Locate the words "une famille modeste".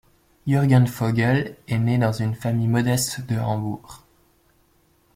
2.11-3.21